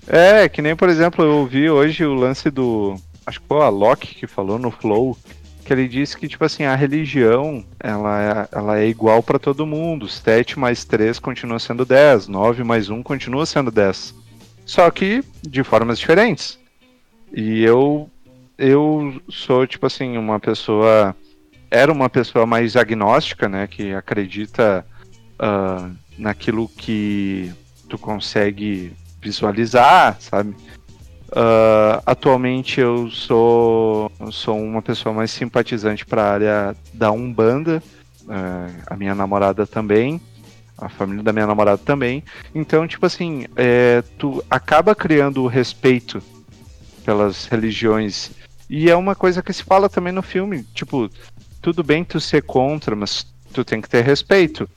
[0.08, 2.96] É, que nem, por exemplo, eu vi hoje o lance do.
[3.26, 5.18] Acho que foi a Loki que falou no Flow.
[5.66, 9.66] Que ele disse que, tipo assim, a religião ela é, ela é igual pra todo
[9.66, 10.08] mundo.
[10.08, 12.28] 7 mais 3 continua sendo 10.
[12.30, 14.16] 9 mais 1 continua sendo 10.
[14.66, 16.58] Só que de formas diferentes.
[17.34, 18.10] E eu.
[18.58, 21.16] Eu sou, tipo assim, uma pessoa.
[21.70, 23.68] Era uma pessoa mais agnóstica, né?
[23.68, 24.86] Que acredita
[25.40, 27.52] ah, naquilo que
[27.90, 30.56] tu consegue visualizar, sabe?
[31.32, 37.82] Ah, atualmente eu sou, sou uma pessoa mais simpatizante para a área da Umbanda,
[38.30, 40.22] ah, a minha namorada também,
[40.78, 42.24] a família da minha namorada também.
[42.54, 46.22] Então, tipo assim, é, tu acaba criando o respeito
[47.04, 48.32] pelas religiões.
[48.70, 50.64] E é uma coisa que se fala também no filme.
[50.74, 51.10] Tipo,
[51.62, 54.70] tudo bem tu ser contra, mas tu tem que ter respeito.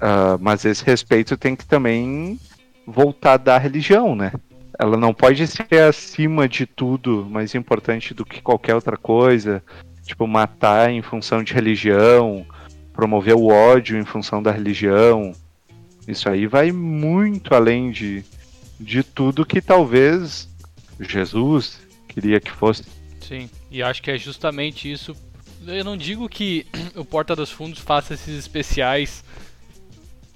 [0.00, 2.38] Ah, mas esse respeito tem que também
[2.86, 4.32] voltar da religião, né?
[4.78, 9.62] Ela não pode ser acima de tudo, mais importante do que qualquer outra coisa.
[10.04, 12.46] Tipo, matar em função de religião,
[12.94, 15.32] promover o ódio em função da religião.
[16.08, 18.24] Isso aí vai muito além de,
[18.80, 20.48] de tudo que talvez
[20.98, 22.84] Jesus queria que fosse.
[23.20, 25.14] Sim, e acho que é justamente isso.
[25.66, 29.22] Eu não digo que o Porta dos Fundos faça esses especiais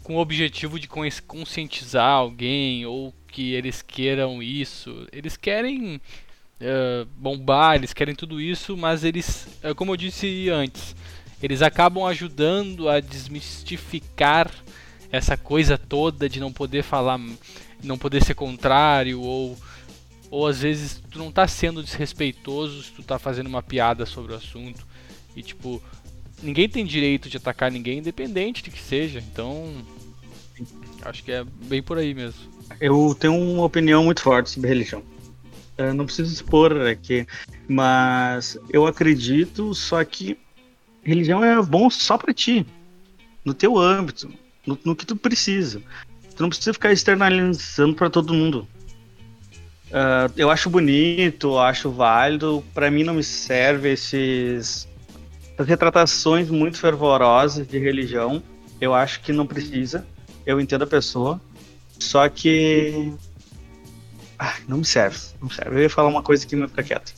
[0.05, 5.09] com o objetivo de consci- conscientizar alguém ou que eles queiram isso.
[5.11, 6.01] Eles querem
[6.61, 10.95] eh, bombar, eles querem tudo isso, mas eles, eh, como eu disse antes,
[11.43, 14.51] eles acabam ajudando a desmistificar
[15.11, 17.19] essa coisa toda de não poder falar,
[17.83, 19.59] não poder ser contrário ou
[20.31, 24.33] ou às vezes tu não tá sendo desrespeitoso se tu tá fazendo uma piada sobre
[24.33, 24.85] o assunto.
[25.37, 25.81] E tipo,
[26.43, 29.21] ninguém tem direito de atacar ninguém, independente de que seja.
[29.21, 29.73] Então,
[31.05, 32.41] acho que é bem por aí mesmo.
[32.81, 35.03] Eu tenho uma opinião muito forte sobre religião.
[35.77, 37.27] Eu não preciso expor aqui,
[37.69, 40.39] mas eu acredito, só que
[41.03, 42.65] religião é bom só pra ti,
[43.45, 44.33] no teu âmbito,
[44.67, 45.83] no, no que tu precisa.
[46.37, 48.69] Tu não precisa ficar externalizando pra todo mundo.
[49.93, 52.65] Ah, eu acho bonito, acho válido.
[52.75, 54.89] Pra mim não me serve esses
[55.53, 58.43] essas retratações muito fervorosas de religião.
[58.81, 60.05] Eu acho que não precisa.
[60.47, 61.41] Eu entendo a pessoa.
[61.99, 63.13] Só que.
[64.39, 65.19] Ah, não me serve.
[65.41, 65.77] Não me serve.
[65.77, 67.15] Eu ia falar uma coisa que me fica quieto.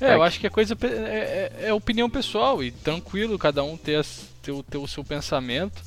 [0.00, 3.76] É, eu acho que é coisa é, é- é opinião pessoal e tranquilo cada um
[3.76, 5.80] ter, as- ter, o- ter o seu pensamento.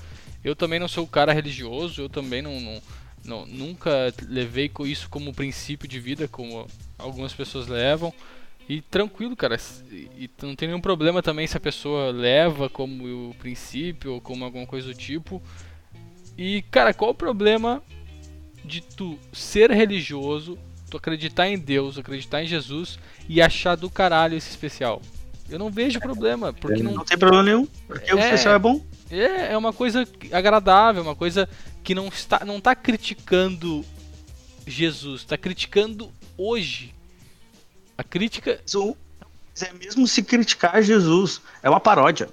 [0.43, 2.81] Eu também não sou o cara religioso, eu também não, não,
[3.25, 6.65] não- nunca levei isso como princípio de vida, como
[6.97, 8.13] algumas pessoas levam.
[8.69, 9.59] E tranquilo, cara.
[9.91, 14.21] E, e não tem nenhum problema também se a pessoa leva como o princípio ou
[14.21, 15.41] como alguma coisa do tipo.
[16.37, 17.81] E, cara, qual o problema
[18.63, 20.57] de tu ser religioso,
[20.89, 22.97] tu acreditar em Deus, acreditar em Jesus
[23.29, 25.01] e achar do caralho esse especial.
[25.49, 28.23] Eu não vejo problema, porque não, Não tem problema nenhum, porque o É.
[28.25, 28.83] especial é bom.
[29.11, 31.47] é, é uma coisa agradável, uma coisa
[31.83, 33.85] que não está não tá criticando
[34.65, 36.93] Jesus, está criticando hoje.
[37.97, 38.97] A crítica o-
[39.53, 42.27] mas é mesmo se criticar Jesus, é uma paródia.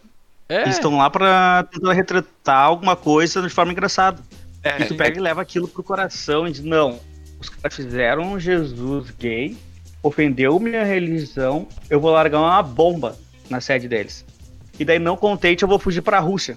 [0.52, 4.20] É Eles estão lá pra tentar retratar alguma coisa de forma engraçada.
[4.62, 7.00] É, e tu pega e leva aquilo pro coração e diz, não,
[7.40, 9.56] os caras fizeram um Jesus gay,
[10.02, 13.16] ofendeu minha religião, eu vou largar uma bomba
[13.48, 14.24] na sede deles.
[14.78, 16.56] E daí, não contente, eu vou fugir pra Rússia.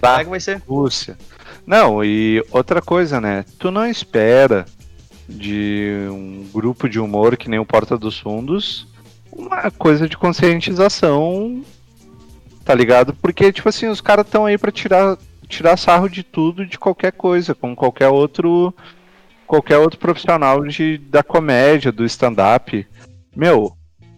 [0.00, 0.10] Tá.
[0.10, 0.62] Como é que vai ser?
[0.66, 1.16] Rússia.
[1.66, 3.44] Não, e outra coisa, né?
[3.58, 4.66] Tu não espera
[5.28, 8.86] de um grupo de humor que nem o Porta dos Fundos
[9.36, 11.62] uma coisa de conscientização,
[12.66, 13.14] tá ligado?
[13.14, 15.16] Porque, tipo assim, os caras estão aí pra tirar,
[15.48, 18.74] tirar sarro de tudo, de qualquer coisa, como qualquer outro
[19.46, 22.84] qualquer outro profissional de, da comédia, do stand-up.
[23.34, 23.72] Meu,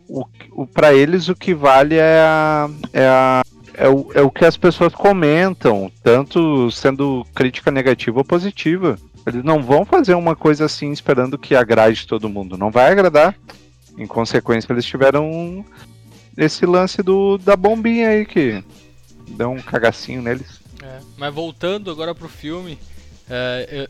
[0.08, 3.42] o, o, pra eles o que vale é a, é a
[3.74, 8.98] é o, é o que as pessoas comentam, tanto sendo crítica negativa ou positiva.
[9.24, 12.56] Eles não vão fazer uma coisa assim esperando que agrade todo mundo.
[12.56, 13.36] Não vai agradar.
[13.96, 15.64] Em consequência, eles tiveram
[16.38, 18.62] esse lance do, da bombinha aí que
[19.30, 20.60] deu um cagacinho neles.
[20.80, 22.78] É, mas voltando agora pro filme,
[23.28, 23.88] é,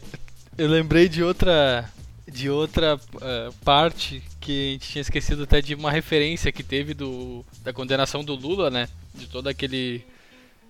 [0.57, 1.89] eu, eu lembrei de outra
[2.27, 6.95] de outra é, parte que a gente tinha esquecido até de uma referência que teve
[6.95, 8.89] do da condenação do Lula, né?
[9.15, 10.03] De todo aquele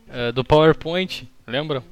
[0.08, 1.82] é, do PowerPoint, lembram?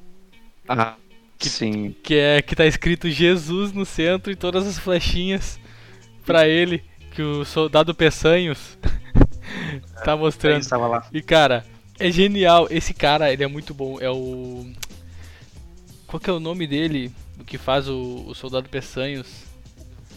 [0.67, 0.95] Ah,
[1.39, 1.95] sim.
[2.03, 5.57] Que é que tá escrito Jesus no centro e todas as flechinhas
[6.25, 6.83] pra ele
[7.15, 8.77] que o soldado Peçanhos
[10.03, 10.61] tá mostrando.
[10.61, 11.07] Estava lá.
[11.11, 11.65] E cara,
[11.99, 12.67] é genial.
[12.69, 13.99] Esse cara, ele é muito bom.
[13.99, 14.65] É o.
[16.05, 17.11] Qual que é o nome dele?
[17.39, 19.45] O que faz o, o soldado Peçanhos?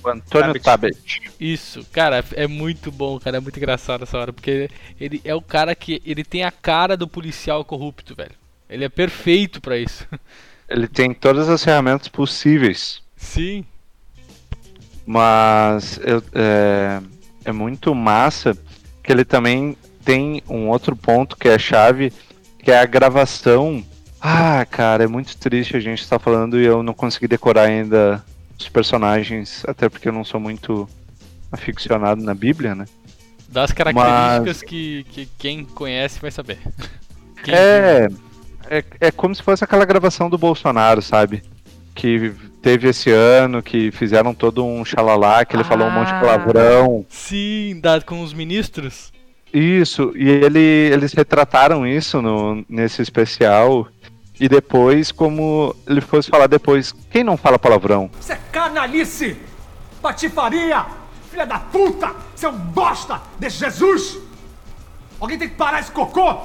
[0.02, 1.20] O Antônio Tabet.
[1.38, 3.36] Isso, cara, é muito bom, cara.
[3.36, 4.32] É muito engraçado essa hora.
[4.32, 6.00] Porque ele é o cara que.
[6.04, 8.34] Ele tem a cara do policial corrupto, velho.
[8.68, 10.06] Ele é perfeito pra isso.
[10.68, 13.02] Ele tem todas as ferramentas possíveis.
[13.16, 13.64] Sim.
[15.04, 17.02] Mas eu, é,
[17.44, 18.56] é muito massa
[19.02, 22.12] que ele também tem um outro ponto que é a chave,
[22.58, 23.84] que é a gravação.
[24.20, 28.24] Ah, cara, é muito triste a gente estar falando e eu não consegui decorar ainda
[28.58, 30.88] os personagens, até porque eu não sou muito
[31.50, 32.84] aficionado na Bíblia, né?
[33.48, 36.58] Das características que, que quem conhece vai saber.
[37.42, 38.08] Quem É,
[38.68, 41.42] é, é como se fosse aquela gravação do Bolsonaro, sabe?
[41.94, 46.14] Que teve esse ano, que fizeram todo um xalalá, que ele falou um monte de
[46.14, 46.20] Ah.
[46.20, 47.04] palavrão.
[47.08, 49.12] Sim, dado com os ministros.
[49.52, 53.88] Isso, e ele, eles retrataram isso no, nesse especial.
[54.38, 58.10] E depois, como ele fosse falar depois, quem não fala palavrão?
[58.20, 59.36] Isso é canalice!
[60.00, 60.86] Patifaria!
[61.30, 62.14] Filha da puta!
[62.34, 64.18] Seu bosta desse Jesus!
[65.20, 66.36] Alguém tem que parar esse cocô!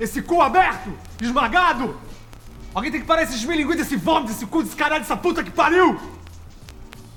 [0.00, 0.90] Esse cu aberto!
[1.22, 1.94] Esmagado!
[2.76, 5.50] Alguém tem que parar esse esmilinguido, esse vômito, esse cu desse caralho, dessa puta que
[5.50, 5.98] pariu!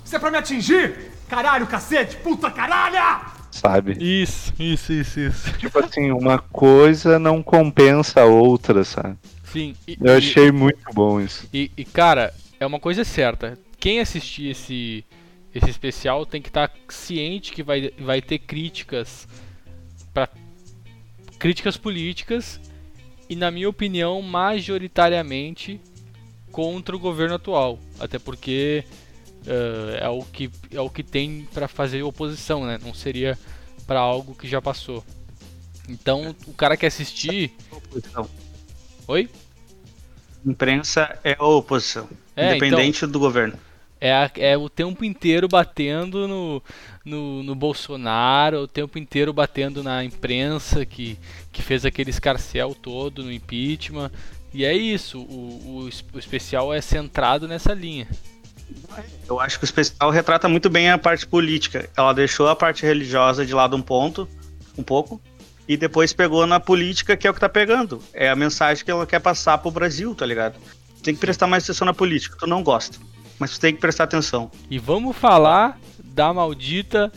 [0.05, 1.11] Isso é pra me atingir?
[1.27, 2.15] Caralho, cacete!
[2.15, 3.25] Puta caralho!
[3.51, 3.97] Sabe?
[3.99, 5.51] Isso, isso, isso, isso.
[5.57, 9.17] Tipo assim, uma coisa não compensa a outra, sabe?
[9.43, 9.75] Sim.
[9.85, 11.45] e- Eu e- achei muito bom isso.
[11.53, 13.59] E, e, cara, é uma coisa certa.
[13.77, 15.03] Quem assistir esse,
[15.53, 19.27] esse especial tem que estar ciente que vai, vai ter críticas
[20.13, 20.29] para
[21.37, 22.61] críticas políticas
[23.29, 25.79] e, na minha opinião, majoritariamente
[26.51, 27.79] contra o governo atual.
[27.99, 28.83] Até porque
[29.45, 32.79] eh, é o que é o que tem para fazer oposição, né?
[32.83, 33.37] Não seria
[33.85, 35.03] para algo que já passou.
[35.87, 38.29] Então, o cara que assistir, Oposição.
[39.07, 39.29] oi?
[40.45, 42.07] Imprensa é a oposição.
[42.35, 43.57] É, independente do governo.
[44.01, 46.63] É, é o tempo inteiro batendo no,
[47.03, 51.19] no, no Bolsonaro, o tempo inteiro batendo na imprensa que,
[51.51, 54.11] que fez aquele escarcel todo no impeachment.
[54.53, 58.07] E é isso, o, o, o especial é centrado nessa linha.
[59.27, 61.89] Eu acho que o especial retrata muito bem a parte política.
[61.95, 64.27] Ela deixou a parte religiosa de lado um ponto,
[64.77, 65.21] um pouco,
[65.67, 68.01] e depois pegou na política, que é o que tá pegando.
[68.13, 70.55] É a mensagem que ela quer passar pro Brasil, tá ligado?
[71.03, 72.35] Tem que prestar mais atenção na política.
[72.39, 72.97] Tu não gosta,
[73.39, 74.51] mas tu tem que prestar atenção.
[74.69, 77.11] E vamos falar da maldita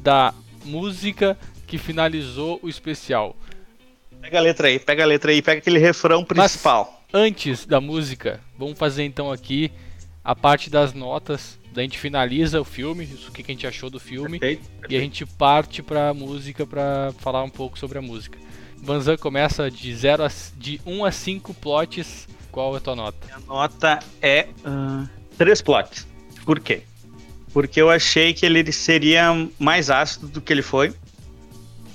[0.00, 3.36] da música que finalizou o especial.
[4.20, 7.02] Pega a letra aí, pega a letra aí, pega aquele refrão principal.
[7.12, 9.70] Antes da música, vamos fazer então aqui
[10.24, 11.58] a parte das notas.
[11.72, 14.38] Daí a gente finaliza o filme, o que a gente achou do filme.
[14.38, 18.38] Perfeito, E a gente parte pra música pra falar um pouco sobre a música.
[18.78, 22.28] Vanzan começa de 0 a de 1 a 5 plots.
[22.50, 23.26] Qual é a tua nota?
[23.34, 26.06] A nota é ah, três plots.
[26.44, 26.82] Por quê?
[27.52, 30.92] Porque eu achei que ele seria mais ácido do que ele foi.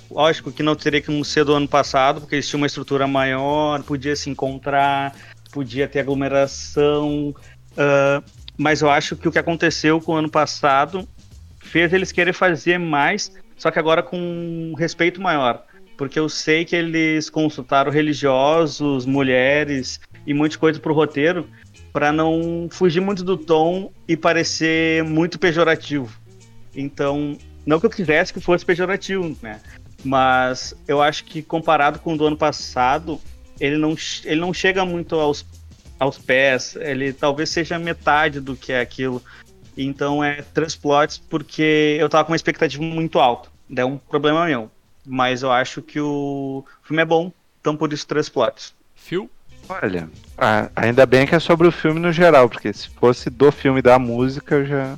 [0.10, 3.84] Lógico que não teria como ser do ano passado, porque eles tinham uma estrutura maior,
[3.84, 5.16] podia se encontrar,
[5.52, 7.36] podia ter aglomeração.
[7.74, 8.24] Uh,
[8.58, 11.08] mas eu acho que o que aconteceu com o ano passado
[11.60, 15.64] fez eles querer fazer mais, só que agora com um respeito maior.
[15.98, 21.48] Porque eu sei que eles consultaram religiosos, mulheres e muita coisa pro roteiro,
[21.92, 26.18] para não fugir muito do tom e parecer muito pejorativo.
[26.76, 29.62] Então, não que eu quisesse que fosse pejorativo, né?
[30.04, 33.20] Mas eu acho que comparado com o do ano passado,
[33.60, 35.46] ele não, ele não chega muito aos,
[36.00, 36.76] aos pés.
[36.76, 39.22] Ele talvez seja metade do que é aquilo.
[39.78, 43.50] Então é três plots porque eu tava com uma expectativa muito alta.
[43.76, 44.72] É um problema meu.
[45.06, 48.74] Mas eu acho que o filme é bom, então por isso três plots.
[48.96, 49.30] Phil?
[49.70, 53.52] Olha, ah, ainda bem que é sobre o filme no geral, porque se fosse do
[53.52, 54.98] filme da música, eu já.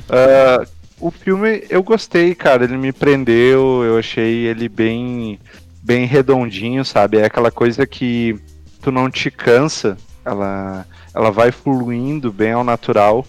[0.00, 0.68] Uh,
[1.00, 2.64] o filme eu gostei, cara.
[2.64, 5.40] Ele me prendeu, eu achei ele bem,
[5.82, 7.16] bem redondinho, sabe?
[7.16, 8.38] É aquela coisa que
[8.82, 13.24] tu não te cansa, ela, ela vai fluindo bem ao natural.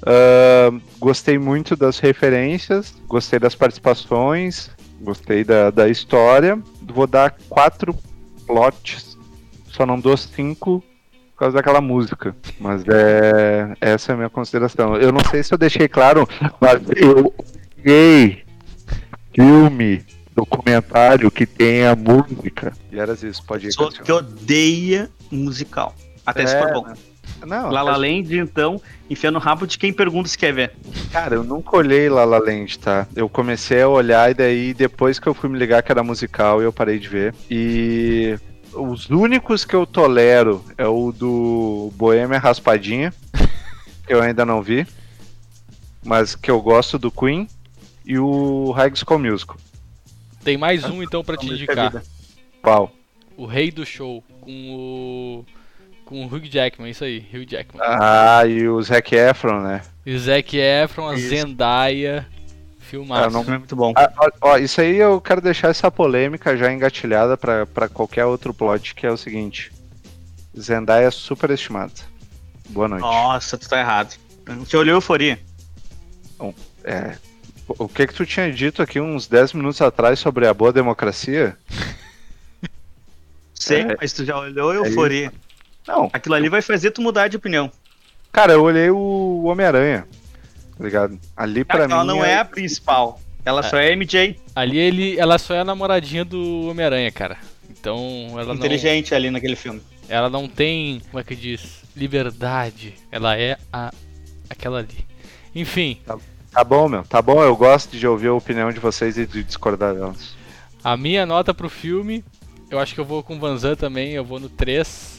[0.00, 4.70] Uh, gostei muito das referências, gostei das participações,
[5.02, 6.58] gostei da, da história.
[6.82, 7.94] Vou dar quatro
[8.46, 9.07] plots
[9.78, 12.34] só não dou 5 por causa daquela música.
[12.58, 14.96] Mas é essa é a minha consideração.
[14.96, 16.28] Eu não sei se eu deixei claro,
[16.60, 17.32] mas eu
[17.78, 18.42] odiei
[19.32, 22.72] filme, documentário que tem a música.
[22.90, 23.72] E era isso, pode ir.
[23.72, 25.94] Só que odeia musical.
[26.26, 26.88] Até é, se for bom.
[26.88, 26.94] Né?
[27.46, 30.72] Não, La La Land, então, enfia no rabo de quem pergunta se quer ver.
[31.12, 33.06] Cara, eu nunca olhei La La Land, tá?
[33.14, 36.60] Eu comecei a olhar e daí depois que eu fui me ligar que era musical,
[36.60, 37.32] eu parei de ver.
[37.48, 38.36] E
[38.78, 43.12] os únicos que eu tolero é o do Boêmia Raspadinha,
[44.06, 44.86] que eu ainda não vi,
[46.04, 47.48] mas que eu gosto do Queen,
[48.04, 49.56] e o High School Musical.
[50.42, 52.02] Tem mais um então para te indicar.
[52.62, 52.92] Qual?
[53.36, 55.44] O Rei do Show, com o
[56.04, 57.82] com o Hugh Jackman, isso aí, Hugh Jackman.
[57.84, 59.82] Ah, e o Zac Efron, né?
[60.06, 61.28] E o Zac Efron, a isso.
[61.28, 62.26] Zendaya,
[62.88, 63.30] Filmaço.
[63.30, 63.42] não...
[63.42, 63.92] é muito bom.
[63.94, 68.54] Ah, ó, ó, isso aí eu quero deixar essa polêmica já engatilhada para qualquer outro
[68.54, 69.70] plot, que é o seguinte.
[70.58, 71.92] Zendaya é super estimada.
[72.70, 73.02] Boa noite.
[73.02, 74.16] Nossa, tu tá errado.
[74.60, 75.38] Você olhou Euforia?
[76.38, 77.18] Bom, é,
[77.68, 81.58] o que que tu tinha dito aqui uns 10 minutos atrás sobre a boa democracia?
[83.52, 85.26] Sim, é, mas tu já olhou Euforia.
[85.26, 85.48] É
[85.90, 86.08] não.
[86.10, 87.70] Aquilo ali vai fazer tu mudar de opinião.
[88.32, 90.06] Cara, eu olhei o Homem-Aranha
[90.78, 91.18] tá ligado?
[91.36, 91.92] Ali pra ela mim.
[91.94, 92.32] Ela não é...
[92.32, 92.38] é...
[92.38, 93.20] a principal.
[93.44, 93.62] Ela é.
[93.64, 94.38] só é MJ.
[94.54, 97.36] Ali ele, ela só é a namoradinha do Homem-Aranha, cara.
[97.68, 99.16] Então ela Inteligente não...
[99.18, 99.80] ali naquele filme.
[100.08, 101.82] Ela não tem, como é que diz?
[101.96, 102.94] Liberdade.
[103.10, 103.92] Ela é a
[104.48, 105.04] aquela ali.
[105.54, 105.98] Enfim.
[106.06, 106.16] Tá,
[106.52, 107.02] tá bom, meu.
[107.02, 107.42] Tá bom.
[107.42, 110.34] Eu gosto de ouvir a opinião de vocês e de discordar delas.
[110.82, 112.24] A minha nota pro filme,
[112.70, 114.12] eu acho que eu vou com o Vanzan também.
[114.12, 115.18] Eu vou no 3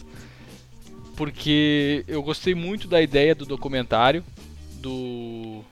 [1.15, 4.23] porque eu gostei muito da ideia do documentário
[4.79, 5.63] do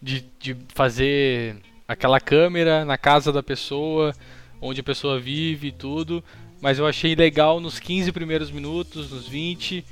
[0.00, 4.14] de, de fazer aquela câmera na casa da pessoa,
[4.60, 6.22] onde a pessoa vive e tudo,
[6.60, 9.84] mas eu achei legal nos 15 primeiros minutos, nos 20.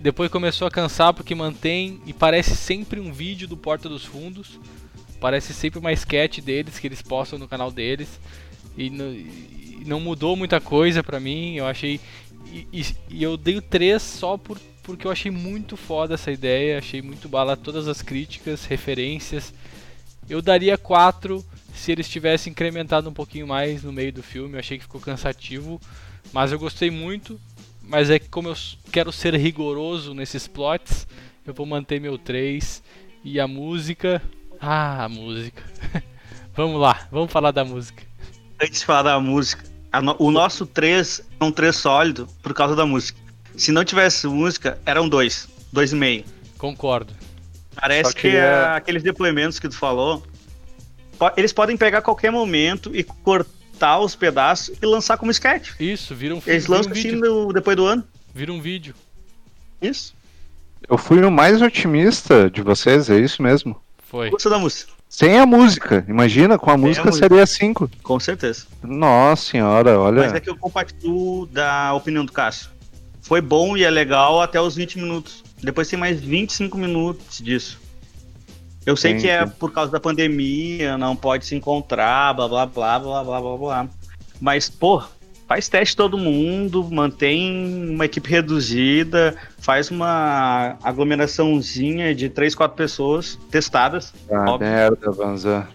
[0.00, 4.58] Depois começou a cansar porque mantém e parece sempre um vídeo do Porta dos Fundos.
[5.20, 8.20] Parece sempre uma sketch deles que eles postam no canal deles.
[8.76, 11.54] E, e não mudou muita coisa pra mim.
[11.54, 11.98] Eu achei.
[12.52, 16.30] E, e, e eu dei o 3 só por porque eu achei muito foda essa
[16.30, 19.52] ideia, achei muito bala todas as críticas, referências.
[20.30, 21.44] Eu daria 4
[21.74, 25.00] se eles tivessem incrementado um pouquinho mais no meio do filme, eu achei que ficou
[25.00, 25.80] cansativo,
[26.32, 27.38] mas eu gostei muito.
[27.82, 28.56] Mas é que como eu
[28.92, 31.06] quero ser rigoroso nesses plots,
[31.44, 32.80] eu vou manter meu 3
[33.24, 34.22] e a música.
[34.60, 35.64] Ah, a música.
[36.54, 38.04] vamos lá, vamos falar da música.
[38.62, 39.64] Antes de falar da música,
[40.18, 43.25] o nosso 3 é um 3 sólido por causa da música.
[43.56, 45.48] Se não tivesse música, eram dois.
[45.72, 46.24] Dois e meio.
[46.58, 47.12] Concordo.
[47.74, 48.64] Parece que, que é...
[48.76, 50.22] aqueles depoimentos que tu falou,
[51.36, 55.72] eles podem pegar qualquer momento e cortar os pedaços e lançar como sketch.
[55.80, 56.56] Isso, vira um filme.
[56.56, 58.04] Eles lançam um assim no, depois do ano.
[58.34, 58.94] Vira um vídeo.
[59.80, 60.14] Isso.
[60.88, 63.80] Eu fui o mais otimista de vocês, é isso mesmo?
[63.98, 64.30] Foi.
[64.30, 64.92] Gostou da música?
[65.08, 67.90] Sem a música, imagina, com a Sem música a seria 5.
[68.02, 68.66] Com certeza.
[68.82, 70.22] Nossa senhora, olha.
[70.22, 72.75] Mas é que eu compartilho da opinião do Cássio
[73.26, 75.42] foi bom e é legal até os 20 minutos.
[75.62, 77.80] Depois tem mais 25 minutos disso.
[78.84, 82.98] Eu sei que é por causa da pandemia, não pode se encontrar, blá blá blá
[83.00, 83.88] blá blá blá blá.
[84.40, 85.02] Mas, pô,
[85.48, 93.38] Faz teste todo mundo, mantém uma equipe reduzida, faz uma aglomeraçãozinha de 3, 4 pessoas
[93.48, 94.12] testadas.
[94.28, 94.68] Ah, óbvio.
[94.68, 95.68] merda, Vanzan.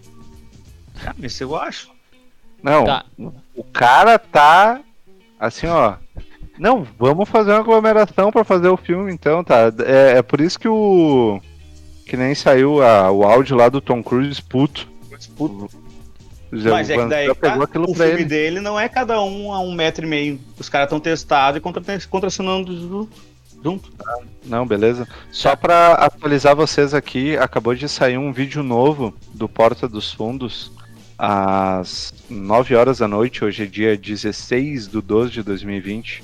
[1.05, 1.89] Ah, isso eu acho.
[2.61, 3.05] Não, Tá.
[3.55, 4.81] o cara tá
[5.39, 5.95] assim, ó.
[6.61, 9.73] Não, vamos fazer uma aglomeração pra fazer o filme, então, tá?
[9.83, 11.41] É, é por isso que o.
[12.05, 14.87] Que nem saiu a- o áudio lá do Tom Cruise puto.
[16.53, 18.25] Já- Mas é que daí tá, o filme ele.
[18.25, 20.39] dele não é cada um a um metro e meio.
[20.59, 23.09] Os caras estão testados e contra, contracionando junto.
[23.63, 23.91] junto.
[24.45, 25.07] Não, beleza.
[25.31, 30.71] Só pra atualizar vocês aqui, acabou de sair um vídeo novo do Porta dos Fundos
[31.17, 36.23] às 9 horas da noite, hoje é dia 16 de 12 de 2020,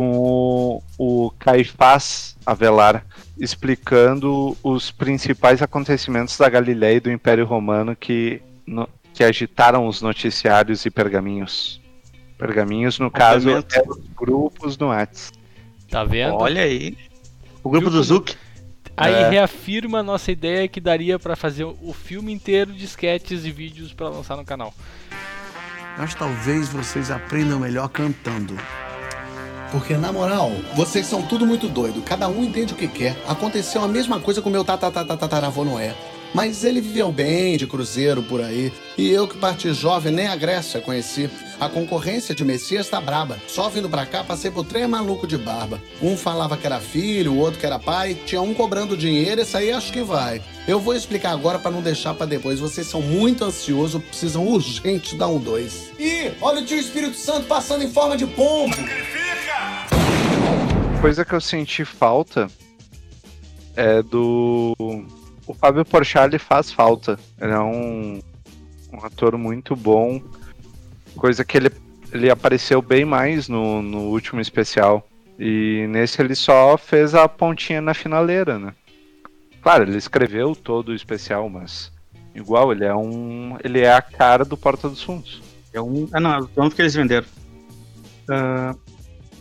[0.00, 0.82] com o,
[1.26, 3.04] o Caifás Avelar
[3.38, 10.00] explicando os principais acontecimentos da Galileia e do Império Romano que, no- que agitaram os
[10.00, 11.82] noticiários e pergaminhos.
[12.38, 15.38] Pergaminhos, no caso, eram os grupos no WhatsApp.
[15.90, 16.36] Tá vendo?
[16.36, 16.96] Olha aí.
[17.62, 18.34] O grupo do Zuc.
[18.96, 19.28] Aí É.
[19.28, 23.92] reafirma a nossa ideia que daria pra fazer o filme inteiro de sketches e vídeos
[23.92, 24.72] pra lançar no canal.
[25.98, 28.56] Mas talvez vocês aprendam melhor cantando.
[29.70, 32.02] Porque, na moral, vocês são tudo muito doido.
[32.02, 33.16] Cada um entende o que quer.
[33.28, 35.94] Aconteceu a mesma coisa com meu tataravô Noé.
[36.32, 38.72] Mas ele viveu bem de cruzeiro por aí.
[38.96, 41.28] E eu que parti jovem, nem a Grécia conheci.
[41.58, 43.36] A concorrência de Messias tá braba.
[43.48, 45.80] Só vindo pra cá, passei por três malucos de barba.
[46.00, 48.16] Um falava que era filho, o outro que era pai.
[48.26, 50.40] Tinha um cobrando dinheiro, esse aí acho que vai.
[50.68, 52.60] Eu vou explicar agora pra não deixar pra depois.
[52.60, 55.90] Vocês são muito ansiosos, precisam urgente dar um dois.
[55.98, 58.76] Ih, olha o tio Espírito Santo passando em forma de pombo.
[61.00, 62.48] Coisa que eu senti falta
[63.74, 64.74] é do.
[65.46, 67.18] O Fábio Porchat faz falta.
[67.40, 68.20] Ele é um,
[68.92, 70.20] um ator muito bom.
[71.16, 71.70] Coisa que ele,
[72.12, 75.06] ele apareceu bem mais no, no último especial.
[75.38, 78.74] E nesse ele só fez a pontinha na finaleira, né?
[79.62, 81.90] Claro, ele escreveu todo o especial, mas
[82.34, 83.56] igual, ele é um.
[83.64, 85.42] Ele é a cara do Porta dos Fundos.
[85.72, 86.06] É um.
[86.12, 87.26] Ah, não, é o que eles venderam.
[88.28, 88.74] Ah,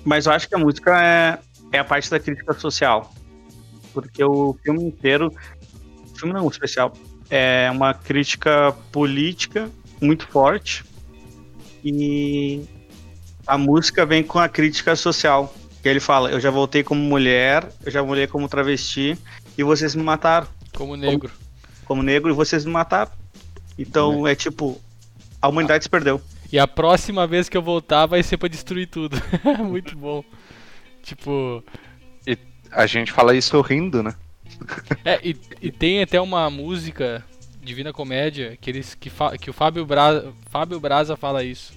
[0.05, 1.39] mas eu acho que a música é,
[1.71, 3.13] é a parte da crítica social.
[3.93, 5.33] Porque o filme inteiro.
[6.11, 6.93] O filme não, o especial.
[7.29, 9.69] É uma crítica política
[10.01, 10.83] muito forte.
[11.83, 12.63] E
[13.45, 15.53] a música vem com a crítica social.
[15.81, 19.17] Que ele fala: Eu já voltei como mulher, eu já voltei como travesti,
[19.57, 20.47] e vocês me mataram.
[20.75, 21.31] Como negro.
[21.85, 23.11] Como negro, e vocês me mataram.
[23.77, 24.79] Então é tipo:
[25.41, 26.21] a humanidade se perdeu.
[26.51, 29.17] E a próxima vez que eu voltar vai ser pra destruir tudo.
[29.63, 30.23] Muito bom.
[31.03, 31.63] Tipo.
[32.27, 32.37] E
[32.71, 34.13] a gente fala isso rindo, né?
[35.05, 37.23] É, e, e tem até uma música
[37.61, 41.73] Divina Comédia que, eles, que, fa- que o Fábio Braza, Fábio Braza fala isso.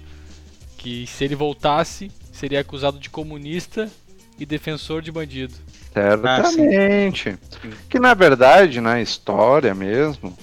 [0.77, 3.89] Que se ele voltasse, seria acusado de comunista
[4.37, 5.53] e defensor de bandido.
[5.93, 7.37] Certamente.
[7.89, 10.35] que na verdade, na história mesmo,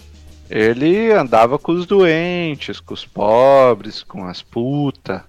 [0.49, 5.21] ele andava com os doentes, com os pobres, com as putas.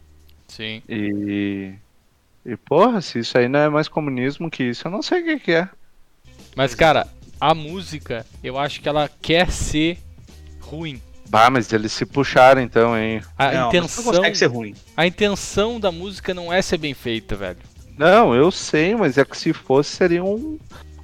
[0.48, 0.82] Sim.
[0.88, 1.74] E.
[2.46, 5.26] E porra, se isso aí não é mais comunismo que isso, eu não sei o
[5.26, 5.70] que, que é.
[6.56, 7.08] Mas, cara,
[7.40, 9.98] a música, eu acho que ela quer ser
[10.60, 11.02] ruim.
[11.30, 13.22] Bah, mas eles se puxaram então, hein?
[13.38, 14.04] A Não, intenção.
[14.04, 14.76] não consegue ser ruim.
[14.98, 17.60] A intenção da música não é ser bem feita, velho.
[17.98, 20.60] Não, eu sei, mas é que se fosse seria um,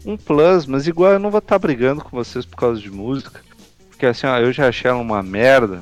[0.06, 0.66] um plus.
[0.66, 3.42] Mas igual eu não vou estar brigando com vocês por causa de música.
[3.90, 5.82] Porque assim, ó, eu já achei ela uma merda.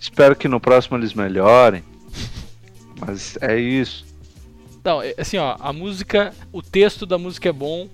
[0.00, 1.84] Espero que no próximo eles melhorem.
[3.06, 4.05] Mas é isso.
[4.86, 7.88] Não, é- assim, ó, a música, o texto da música é bom,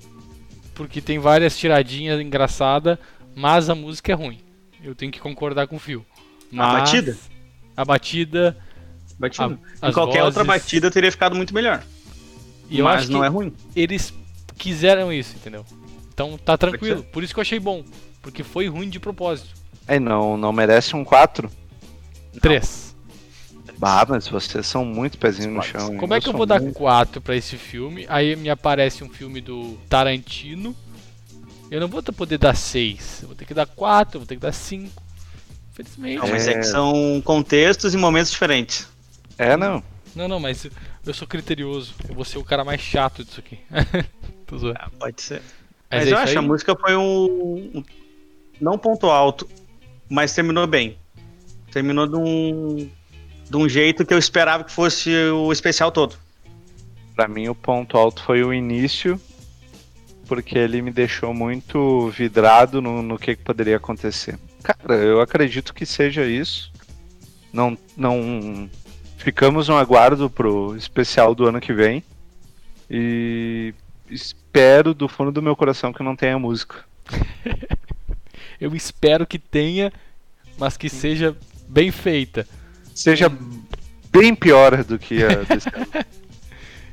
[0.74, 2.98] porque tem várias tiradinhas engraçadas,
[3.34, 4.38] mas a música é ruim.
[4.84, 6.04] Eu tenho que concordar com o Fio.
[6.50, 7.16] Mas batida?
[7.76, 8.56] A batida.
[9.18, 9.58] Batida.
[9.80, 11.82] a- em qualquer outra vozes- batida teria ficado muito melhor.
[12.68, 13.52] E eu mas acho não é ruim.
[13.76, 14.12] Eles
[14.58, 15.64] quiseram isso, entendeu?
[16.12, 17.02] Então tá tranquilo.
[17.04, 17.84] Por isso que eu achei bom.
[18.20, 19.48] Porque foi ruim de propósito.
[19.88, 21.50] Aí não, não merece um 4?
[22.40, 22.91] Três.
[23.82, 25.92] Bah, mas vocês são muito pezinho no chão.
[25.94, 25.98] hein?
[25.98, 28.06] Como é que eu sou vou dar muito- 4 pra esse filme?
[28.08, 30.72] Aí me aparece um filme do Tarantino.
[31.68, 33.18] Eu não vou ter- poder dar 6.
[33.22, 35.02] Eu vou ter que dar 4, vou ter que dar 5.
[35.72, 36.20] Infelizmente.
[36.20, 38.86] Não, mas é que são contextos e momentos diferentes.
[39.36, 39.82] É, não.
[40.14, 40.64] Não, não, mas
[41.04, 41.92] eu sou criterioso.
[42.08, 43.58] Eu vou ser o cara mais chato disso aqui.
[44.46, 44.78] Tô zoando.
[44.96, 45.42] Pode ser.
[45.90, 46.46] Mas Mas é eu acho que a aí?
[46.46, 47.72] música foi um.
[47.74, 47.84] um-
[48.60, 49.48] Não um ponto alto,
[50.08, 50.96] mas terminou bem.
[51.72, 52.88] Terminou de um.
[53.52, 56.16] De um jeito que eu esperava que fosse o especial todo.
[57.14, 59.20] Pra mim, o ponto alto foi o início,
[60.26, 64.38] porque ele me deixou muito vidrado no, no que, que poderia acontecer.
[64.62, 66.72] Cara, eu acredito que seja isso.
[67.52, 68.70] Não, não
[69.18, 72.02] ficamos no aguardo pro especial do ano que vem.
[72.90, 73.74] E
[74.08, 76.86] espero do fundo do meu coração que não tenha música.
[78.58, 79.92] Eu espero que tenha,
[80.56, 81.36] mas que seja
[81.68, 82.48] bem feita
[82.94, 83.30] seja
[84.10, 85.68] bem pior do que a desse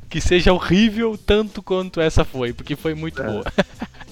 [0.10, 3.26] que seja horrível tanto quanto essa foi, porque foi muito é.
[3.26, 3.44] boa.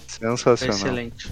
[0.08, 0.76] Sensacional.
[0.78, 1.32] Excelente.